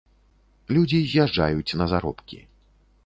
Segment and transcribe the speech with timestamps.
[0.77, 2.43] Людзі з'язджаюць на заробкі.